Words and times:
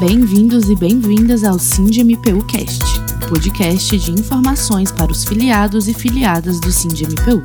Bem-vindos 0.00 0.70
e 0.70 0.74
bem-vindas 0.74 1.44
ao 1.44 1.58
SINDMPU 1.58 2.42
Cast, 2.46 2.82
podcast 3.28 3.98
de 3.98 4.12
informações 4.12 4.90
para 4.90 5.12
os 5.12 5.26
filiados 5.26 5.88
e 5.88 5.92
filiadas 5.92 6.58
do 6.58 6.72
SINDMPU. 6.72 7.42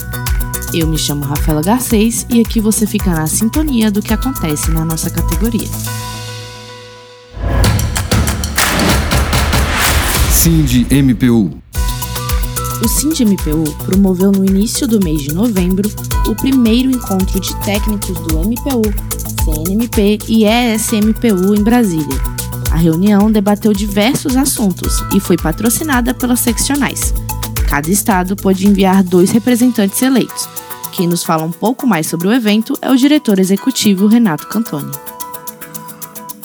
Eu 0.73 0.87
me 0.87 0.97
chamo 0.97 1.25
Rafaela 1.25 1.61
Garcês 1.61 2.25
e 2.29 2.39
aqui 2.39 2.61
você 2.61 2.87
fica 2.87 3.09
na 3.09 3.27
sintonia 3.27 3.91
do 3.91 4.01
que 4.01 4.13
acontece 4.13 4.71
na 4.71 4.85
nossa 4.85 5.09
categoria. 5.09 5.67
SINDMPU 10.31 11.59
o 12.81 12.87
SINDMPU 12.87 13.63
promoveu 13.85 14.31
no 14.31 14.45
início 14.45 14.87
do 14.87 15.03
mês 15.03 15.21
de 15.21 15.33
novembro 15.33 15.89
o 16.27 16.35
primeiro 16.35 16.91
encontro 16.91 17.39
de 17.39 17.55
técnicos 17.65 18.17
do 18.19 18.39
MPU, 18.39 18.81
CNMP 19.43 20.19
e 20.27 20.45
ESMPU 20.45 21.55
em 21.55 21.63
Brasília. 21.63 22.34
A 22.75 22.77
reunião 22.77 23.31
debateu 23.31 23.71
diversos 23.71 24.35
assuntos 24.35 25.01
e 25.15 25.19
foi 25.21 25.37
patrocinada 25.37 26.13
pelas 26.13 26.41
seccionais. 26.41 27.13
Cada 27.69 27.89
estado 27.89 28.35
pôde 28.35 28.67
enviar 28.67 29.01
dois 29.01 29.31
representantes 29.31 30.01
eleitos. 30.01 30.49
Quem 30.91 31.07
nos 31.07 31.23
fala 31.23 31.45
um 31.45 31.53
pouco 31.53 31.87
mais 31.87 32.05
sobre 32.05 32.27
o 32.27 32.33
evento 32.33 32.77
é 32.81 32.91
o 32.91 32.97
diretor 32.97 33.39
executivo 33.39 34.07
Renato 34.07 34.47
Cantoni. 34.47 34.91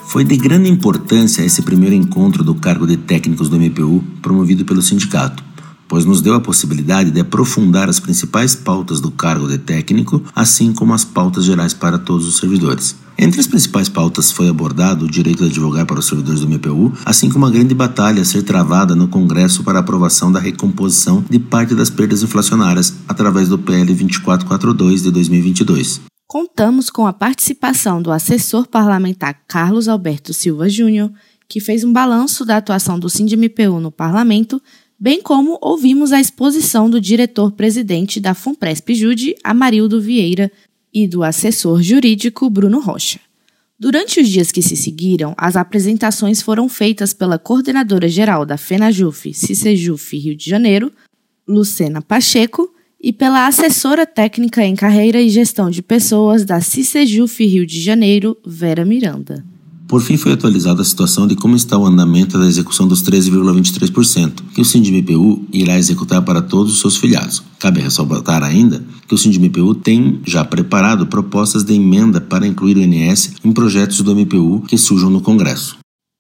Foi 0.07 0.23
de 0.23 0.37
grande 0.37 0.71
importância 0.71 1.43
esse 1.43 1.63
primeiro 1.63 1.97
encontro 1.97 2.45
do 2.45 2.55
cargo 2.55 2.87
de 2.87 2.97
técnicos 2.97 3.49
do 3.49 3.59
MPU 3.59 4.01
promovido 4.23 4.65
pelo 4.65 4.83
sindicato 4.83 5.43
pois 5.91 6.05
nos 6.05 6.21
deu 6.21 6.35
a 6.35 6.41
possibilidade 6.41 7.11
de 7.11 7.19
aprofundar 7.19 7.89
as 7.89 7.99
principais 7.99 8.55
pautas 8.55 9.01
do 9.01 9.11
cargo 9.11 9.49
de 9.49 9.59
técnico, 9.59 10.23
assim 10.37 10.73
como 10.73 10.95
as 10.95 11.05
pautas 11.05 11.45
gerais 11.45 11.75
para 11.75 11.99
todos 11.99 12.29
os 12.29 12.37
servidores. 12.37 12.95
Entre 13.19 13.41
as 13.41 13.49
principais 13.49 13.89
pautas 13.89 14.31
foi 14.31 14.49
abordado 14.49 15.05
o 15.05 15.11
direito 15.11 15.43
de 15.43 15.51
advogar 15.51 15.85
para 15.85 15.99
os 15.99 16.07
servidores 16.07 16.41
do 16.41 16.49
MPU, 16.49 16.93
assim 17.05 17.29
como 17.29 17.45
a 17.45 17.51
grande 17.51 17.75
batalha 17.75 18.23
a 18.23 18.25
ser 18.25 18.45
travada 18.45 18.95
no 18.95 19.09
Congresso 19.09 19.65
para 19.65 19.81
aprovação 19.81 20.31
da 20.31 20.39
recomposição 20.39 21.25
de 21.29 21.41
parte 21.41 21.75
das 21.75 21.91
perdas 21.91 22.23
inflacionárias 22.23 22.95
através 23.09 23.49
do 23.49 23.59
PL 23.59 23.87
2442 23.87 25.03
de 25.03 25.11
2022. 25.11 26.03
Contamos 26.29 26.89
com 26.89 27.05
a 27.09 27.13
participação 27.13 28.01
do 28.01 28.13
assessor 28.13 28.69
parlamentar 28.69 29.41
Carlos 29.49 29.89
Alberto 29.89 30.33
Silva 30.33 30.69
Júnior, 30.69 31.11
que 31.49 31.59
fez 31.59 31.83
um 31.83 31.93
balanço 31.93 32.45
da 32.45 32.59
atuação 32.59 32.97
do 32.97 33.11
SINDMPU 33.11 33.81
no 33.81 33.91
parlamento 33.91 34.63
bem 35.01 35.23
como 35.23 35.59
ouvimos 35.63 36.13
a 36.13 36.21
exposição 36.21 36.91
do 36.91 37.01
diretor-presidente 37.01 38.21
da 38.21 38.35
FUNPRESP 38.35 38.95
Jude, 38.95 39.35
Amarildo 39.43 39.99
Vieira, 39.99 40.53
e 40.93 41.09
do 41.09 41.23
assessor 41.23 41.81
jurídico 41.83 42.51
Bruno 42.51 42.81
Rocha. 42.81 43.19
Durante 43.79 44.21
os 44.21 44.29
dias 44.29 44.53
que 44.53 44.61
se 44.61 44.77
seguiram, 44.77 45.35
as 45.39 45.57
apresentações 45.57 46.43
foram 46.43 46.69
feitas 46.69 47.15
pela 47.15 47.39
coordenadora 47.39 48.09
geral 48.09 48.45
da 48.45 48.59
FENAJUF, 48.59 49.33
CICEJUF 49.33 50.19
Rio 50.19 50.37
de 50.37 50.51
Janeiro, 50.51 50.93
Lucena 51.49 52.03
Pacheco, 52.03 52.71
e 53.03 53.11
pela 53.11 53.47
assessora 53.47 54.05
técnica 54.05 54.63
em 54.63 54.77
carreira 54.77 55.23
e 55.23 55.31
gestão 55.31 55.71
de 55.71 55.81
pessoas 55.81 56.45
da 56.45 56.61
CICEJUF 56.61 57.47
Rio 57.47 57.65
de 57.65 57.81
Janeiro, 57.81 58.37
Vera 58.45 58.85
Miranda. 58.85 59.43
Por 59.91 60.01
fim, 60.01 60.17
foi 60.17 60.31
atualizada 60.31 60.83
a 60.83 60.85
situação 60.85 61.27
de 61.27 61.35
como 61.35 61.57
está 61.57 61.77
o 61.77 61.85
andamento 61.85 62.39
da 62.39 62.47
execução 62.47 62.87
dos 62.87 63.03
13,23%, 63.03 64.41
que 64.55 64.61
o 64.61 64.65
SINDMPU 64.65 65.45
irá 65.53 65.77
executar 65.77 66.23
para 66.23 66.41
todos 66.41 66.75
os 66.75 66.79
seus 66.79 66.97
filiados. 66.97 67.43
Cabe 67.59 67.81
ressaltar 67.81 68.45
ainda 68.45 68.85
que 69.09 69.15
o 69.15 69.19
SINDMPU 69.19 69.75
tem 69.75 70.21
já 70.25 70.45
preparado 70.45 71.09
propostas 71.09 71.65
de 71.65 71.75
emenda 71.75 72.21
para 72.21 72.47
incluir 72.47 72.77
o 72.77 72.81
INS 72.81 73.33
em 73.45 73.51
projetos 73.51 74.01
do 74.01 74.15
MPU 74.15 74.63
que 74.69 74.79
surjam 74.79 75.11
no 75.11 75.21
Congresso. 75.21 75.79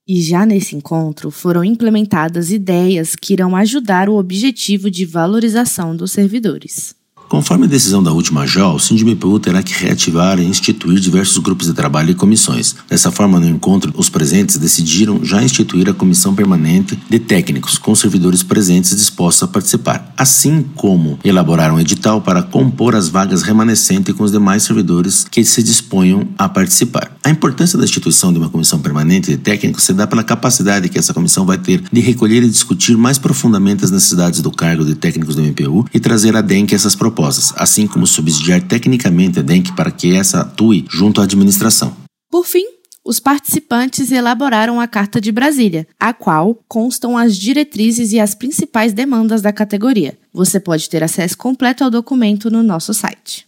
E 0.09 0.21
já 0.21 0.45
nesse 0.45 0.75
encontro 0.75 1.31
foram 1.31 1.63
implementadas 1.63 2.51
ideias 2.51 3.15
que 3.15 3.35
irão 3.35 3.55
ajudar 3.55 4.09
o 4.09 4.17
objetivo 4.17 4.91
de 4.91 5.05
valorização 5.05 5.95
dos 5.95 6.11
servidores. 6.11 7.00
Conforme 7.31 7.67
a 7.67 7.69
decisão 7.69 8.03
da 8.03 8.11
última 8.11 8.45
JOL, 8.45 8.75
o 8.75 8.81
SINDMPU 8.81 9.39
terá 9.39 9.63
que 9.63 9.73
reativar 9.73 10.41
e 10.41 10.45
instituir 10.45 10.99
diversos 10.99 11.39
grupos 11.39 11.69
de 11.69 11.73
trabalho 11.73 12.11
e 12.11 12.15
comissões. 12.17 12.75
Dessa 12.89 13.13
forma, 13.13 13.39
no 13.39 13.49
encontro, 13.49 13.93
os 13.97 14.09
presentes 14.09 14.57
decidiram 14.57 15.25
já 15.25 15.41
instituir 15.41 15.89
a 15.89 15.95
comissão 15.95 16.35
permanente 16.35 16.99
de 17.09 17.21
técnicos, 17.21 17.79
com 17.79 17.95
servidores 17.95 18.43
presentes 18.43 18.97
dispostos 18.97 19.45
a 19.45 19.47
participar, 19.47 20.13
assim 20.17 20.67
como 20.75 21.21
elaborar 21.23 21.73
um 21.73 21.79
edital 21.79 22.21
para 22.21 22.43
compor 22.43 22.97
as 22.97 23.09
vagas 23.09 23.43
remanescentes 23.43 24.13
com 24.13 24.25
os 24.25 24.33
demais 24.33 24.65
servidores 24.65 25.25
que 25.31 25.45
se 25.45 25.63
disponham 25.63 26.27
a 26.37 26.49
participar. 26.49 27.17
A 27.23 27.31
importância 27.31 27.79
da 27.79 27.85
instituição 27.85 28.33
de 28.33 28.41
uma 28.41 28.49
comissão 28.49 28.81
permanente 28.81 29.31
de 29.31 29.37
técnicos 29.37 29.85
se 29.85 29.93
dá 29.93 30.05
pela 30.05 30.25
capacidade 30.25 30.89
que 30.89 30.99
essa 30.99 31.15
comissão 31.15 31.47
vai 31.47 31.59
ter 31.59 31.81
de 31.93 32.01
recolher 32.01 32.43
e 32.43 32.49
discutir 32.49 32.97
mais 32.97 33.19
profundamente 33.19 33.85
as 33.85 33.93
necessidades 33.93 34.41
do 34.41 34.51
cargo 34.51 34.85
de 34.85 34.97
técnicos 34.97 35.37
do 35.37 35.43
MPU 35.43 35.87
e 35.95 36.01
trazer 36.01 36.35
a 36.35 36.41
DENC 36.41 36.75
essas 36.75 36.97
propostas 36.97 37.20
propostas, 37.21 37.53
assim 37.57 37.87
como 37.87 38.07
subsidiar 38.07 38.67
tecnicamente 38.67 39.39
a 39.39 39.43
DENC 39.43 39.73
para 39.77 39.91
que 39.91 40.15
essa 40.15 40.41
atue 40.41 40.87
junto 40.89 41.21
à 41.21 41.25
administração. 41.25 41.95
Por 42.31 42.47
fim, 42.47 42.65
os 43.05 43.21
participantes 43.21 44.11
elaboraram 44.11 44.81
a 44.81 44.87
Carta 44.87 45.21
de 45.21 45.31
Brasília, 45.31 45.87
a 45.99 46.13
qual 46.13 46.59
constam 46.67 47.19
as 47.19 47.37
diretrizes 47.37 48.13
e 48.13 48.21
as 48.21 48.35
principais 48.35 48.93
demandas 48.93 49.43
da 49.43 49.53
categoria. 49.53 50.17
Você 50.33 50.59
pode 50.59 50.89
ter 50.89 51.03
acesso 51.03 51.37
completo 51.37 51.85
ao 51.85 51.91
documento 51.91 52.51
no 52.51 52.63
nosso 52.63 52.95
site. 52.95 53.47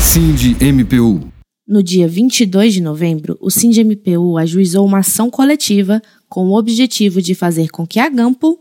Cindy 0.00 0.56
MPU 0.60 1.30
no 1.68 1.84
dia 1.84 2.08
22 2.08 2.74
de 2.74 2.80
novembro, 2.80 3.38
o 3.40 3.48
SINDMPU 3.48 4.36
ajuizou 4.36 4.84
uma 4.84 4.98
ação 4.98 5.30
coletiva 5.30 6.02
com 6.28 6.48
o 6.48 6.58
objetivo 6.58 7.22
de 7.22 7.32
fazer 7.32 7.68
com 7.68 7.86
que 7.86 8.00
a 8.00 8.08
GAMPO 8.08 8.58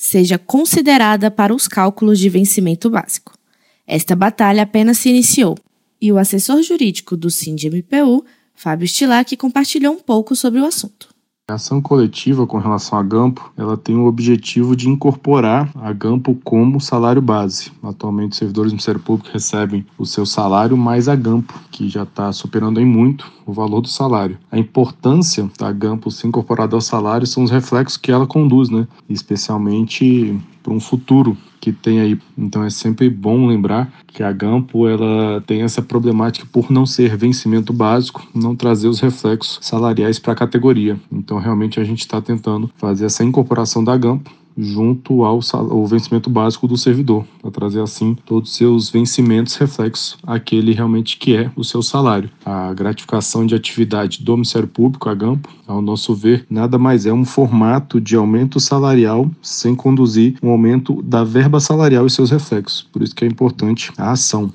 seja 0.00 0.38
considerada 0.38 1.28
para 1.28 1.52
os 1.52 1.66
cálculos 1.66 2.20
de 2.20 2.28
vencimento 2.28 2.88
básico. 2.88 3.36
Esta 3.84 4.14
batalha 4.14 4.62
apenas 4.62 4.98
se 4.98 5.08
iniciou 5.08 5.58
e 6.00 6.12
o 6.12 6.18
assessor 6.18 6.62
jurídico 6.62 7.16
do 7.16 7.28
SINDMPU, 7.28 8.24
Fábio 8.54 8.86
Stilac, 8.86 9.36
compartilhou 9.36 9.92
um 9.94 9.98
pouco 9.98 10.36
sobre 10.36 10.60
o 10.60 10.64
assunto. 10.64 11.08
A 11.50 11.54
ação 11.54 11.80
coletiva 11.80 12.46
com 12.46 12.58
relação 12.58 12.98
à 12.98 13.02
Gampo, 13.02 13.50
ela 13.56 13.74
tem 13.74 13.96
o 13.96 14.04
objetivo 14.04 14.76
de 14.76 14.86
incorporar 14.86 15.70
a 15.76 15.90
Gampo 15.94 16.38
como 16.44 16.78
salário 16.78 17.22
base. 17.22 17.72
Atualmente, 17.82 18.32
os 18.32 18.36
servidores 18.36 18.70
do 18.70 18.74
Ministério 18.74 19.00
Público 19.00 19.30
recebem 19.32 19.86
o 19.96 20.04
seu 20.04 20.26
salário 20.26 20.76
mais 20.76 21.08
a 21.08 21.16
Gampo, 21.16 21.58
que 21.70 21.88
já 21.88 22.02
está 22.02 22.30
superando 22.34 22.78
em 22.78 22.84
muito 22.84 23.32
o 23.46 23.52
valor 23.54 23.80
do 23.80 23.88
salário. 23.88 24.38
A 24.52 24.58
importância 24.58 25.50
da 25.58 25.72
Gampo 25.72 26.10
ser 26.10 26.26
incorporada 26.26 26.76
ao 26.76 26.82
salário 26.82 27.26
são 27.26 27.42
os 27.42 27.50
reflexos 27.50 27.96
que 27.96 28.12
ela 28.12 28.26
conduz, 28.26 28.68
né? 28.68 28.86
especialmente 29.08 30.38
para 30.68 30.74
um 30.74 30.80
futuro 30.80 31.34
que 31.60 31.72
tem 31.72 32.00
aí. 32.00 32.18
Então 32.36 32.62
é 32.62 32.68
sempre 32.68 33.08
bom 33.08 33.46
lembrar 33.46 33.90
que 34.06 34.22
a 34.22 34.30
Gampo 34.30 34.86
ela 34.86 35.42
tem 35.46 35.62
essa 35.62 35.80
problemática 35.80 36.46
por 36.52 36.70
não 36.70 36.84
ser 36.84 37.16
vencimento 37.16 37.72
básico, 37.72 38.26
não 38.34 38.54
trazer 38.54 38.86
os 38.86 39.00
reflexos 39.00 39.58
salariais 39.62 40.18
para 40.18 40.34
a 40.34 40.36
categoria. 40.36 41.00
Então 41.10 41.38
realmente 41.38 41.80
a 41.80 41.84
gente 41.84 42.00
está 42.00 42.20
tentando 42.20 42.70
fazer 42.76 43.06
essa 43.06 43.24
incorporação 43.24 43.82
da 43.82 43.96
Gampo 43.96 44.30
junto 44.58 45.24
ao, 45.24 45.38
ao 45.52 45.86
vencimento 45.86 46.28
básico 46.28 46.66
do 46.66 46.76
servidor, 46.76 47.24
para 47.40 47.50
trazer 47.52 47.80
assim 47.80 48.16
todos 48.26 48.50
os 48.50 48.56
seus 48.56 48.90
vencimentos 48.90 49.54
reflexos 49.54 50.18
àquele 50.26 50.72
realmente 50.72 51.16
que 51.16 51.36
é 51.36 51.50
o 51.54 51.62
seu 51.62 51.80
salário. 51.80 52.28
A 52.44 52.74
gratificação 52.74 53.46
de 53.46 53.54
atividade 53.54 54.22
do 54.24 54.36
Ministério 54.36 54.66
Público, 54.66 55.08
a 55.08 55.14
GAMPO, 55.14 55.48
ao 55.66 55.80
nosso 55.80 56.14
ver, 56.14 56.44
nada 56.50 56.76
mais 56.78 57.06
é 57.06 57.12
um 57.12 57.24
formato 57.24 58.00
de 58.00 58.16
aumento 58.16 58.58
salarial 58.58 59.30
sem 59.40 59.74
conduzir 59.74 60.36
um 60.42 60.50
aumento 60.50 61.00
da 61.02 61.22
verba 61.22 61.60
salarial 61.60 62.06
e 62.06 62.10
seus 62.10 62.30
reflexos. 62.30 62.82
Por 62.92 63.02
isso 63.02 63.14
que 63.14 63.24
é 63.24 63.28
importante 63.28 63.92
a 63.96 64.10
ação. 64.10 64.50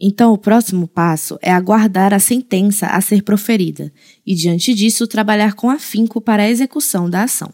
Então, 0.00 0.32
o 0.32 0.38
próximo 0.38 0.86
passo 0.86 1.36
é 1.42 1.50
aguardar 1.50 2.14
a 2.14 2.20
sentença 2.20 2.86
a 2.86 3.00
ser 3.00 3.22
proferida 3.22 3.92
e, 4.24 4.32
diante 4.34 4.72
disso, 4.72 5.08
trabalhar 5.08 5.54
com 5.54 5.68
afinco 5.68 6.20
para 6.20 6.44
a 6.44 6.48
execução 6.48 7.10
da 7.10 7.24
ação. 7.24 7.52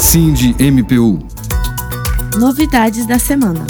Cindy 0.00 0.56
MPU. 0.58 1.18
Novidades 2.38 3.06
da 3.06 3.18
semana. 3.18 3.66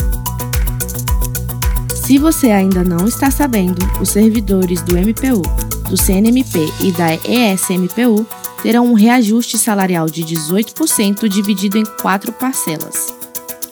Se 1.92 2.18
você 2.18 2.52
ainda 2.52 2.84
não 2.84 3.04
está 3.08 3.32
sabendo, 3.32 3.80
os 4.00 4.10
servidores 4.10 4.80
do 4.80 4.96
MPU, 4.96 5.42
do 5.90 5.96
CNMP 5.96 6.72
e 6.80 6.92
da 6.92 7.14
ESMPU 7.16 8.24
terão 8.62 8.86
um 8.86 8.94
reajuste 8.94 9.58
salarial 9.58 10.06
de 10.06 10.22
18% 10.22 11.28
dividido 11.28 11.76
em 11.76 11.84
quatro 12.00 12.32
parcelas. 12.32 13.12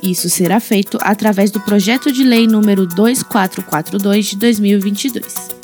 Isso 0.02 0.28
será 0.28 0.58
feito 0.58 0.98
através 1.00 1.52
do 1.52 1.60
projeto 1.60 2.10
de 2.10 2.24
lei 2.24 2.48
número 2.48 2.86
2442 2.88 4.26
de 4.26 4.36
2022. 4.36 5.57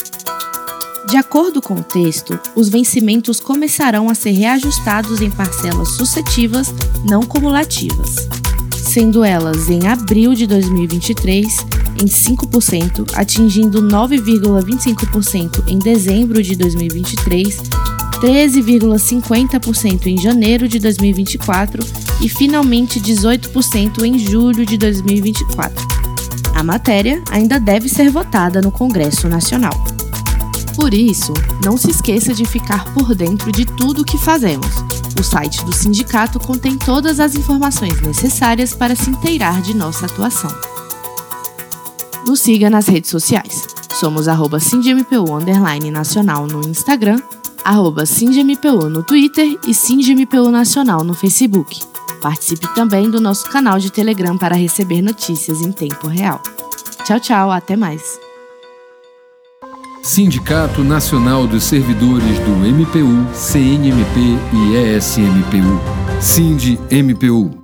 De 1.09 1.19
acordo 1.19 1.61
com 1.61 1.75
o 1.75 1.83
texto, 1.83 2.39
os 2.57 2.69
vencimentos 2.69 3.39
começarão 3.39 4.09
a 4.09 4.15
ser 4.15 4.31
reajustados 4.31 5.21
em 5.21 5.31
parcelas 5.31 5.91
sucessivas 5.91 6.75
não 7.05 7.23
cumulativas, 7.23 8.27
sendo 8.75 9.23
elas 9.23 9.69
em 9.69 9.87
abril 9.87 10.35
de 10.35 10.47
2023, 10.47 11.59
em 12.01 12.07
5%, 12.07 13.13
atingindo 13.15 13.83
9,25% 13.83 15.65
em 15.69 15.79
dezembro 15.79 16.43
de 16.43 16.57
2023, 16.57 17.59
13,50% 18.21 20.07
em 20.07 20.17
janeiro 20.17 20.67
de 20.67 20.79
2024 20.79 21.85
e 22.23 22.29
finalmente 22.31 22.99
18% 22.99 24.05
em 24.05 24.19
julho 24.19 24.65
de 24.65 24.79
2024. 24.79 25.87
A 26.55 26.63
matéria 26.63 27.23
ainda 27.31 27.61
deve 27.61 27.89
ser 27.91 28.11
votada 28.11 28.63
no 28.63 28.73
Congresso 28.73 29.29
Nacional. 29.29 29.94
Por 30.77 30.93
isso, 30.93 31.33
não 31.65 31.77
se 31.77 31.91
esqueça 31.91 32.35
de 32.35 32.45
ficar 32.45 32.93
por 32.93 33.15
dentro 33.15 33.51
de 33.53 33.65
tudo 33.65 34.03
o 34.03 34.05
que 34.05 34.19
fazemos. 34.19 34.67
O 35.19 35.23
site 35.23 35.65
do 35.65 35.73
sindicato 35.73 36.41
contém 36.41 36.77
todas 36.77 37.21
as 37.21 37.35
informações 37.35 38.01
necessárias 38.01 38.75
para 38.75 38.97
se 38.97 39.11
inteirar 39.11 39.63
de 39.63 39.75
nossa 39.75 40.07
atuação. 40.07 40.51
Nos 42.27 42.41
siga 42.41 42.69
nas 42.69 42.89
redes 42.89 43.11
sociais. 43.11 43.67
Somos 43.93 44.27
arroba 44.27 44.59
Nacional 45.93 46.47
no 46.47 46.69
Instagram, 46.69 47.21
arroba 47.65 48.05
no 48.91 49.03
Twitter 49.03 49.59
e 49.67 49.73
SindMPU 49.73 50.51
Nacional 50.51 51.05
no 51.05 51.15
Facebook. 51.15 51.81
Participe 52.21 52.67
também 52.75 53.09
do 53.09 53.21
nosso 53.21 53.49
canal 53.51 53.79
de 53.79 53.93
Telegram 53.93 54.37
para 54.37 54.57
receber 54.57 55.01
notícias 55.01 55.61
em 55.61 55.71
tempo 55.71 56.09
real. 56.09 56.41
Tchau, 57.05 57.21
tchau, 57.21 57.51
até 57.53 57.77
mais. 57.77 58.24
Sindicato 60.05 60.85
Nacional 60.85 61.47
dos 61.47 61.65
Servidores 61.65 62.39
do 62.41 62.51
MPU, 62.51 63.27
CNMP 63.33 64.39
e 64.53 64.77
ESMPU. 64.77 65.81
Sind 66.21 66.79
MPU. 66.91 67.64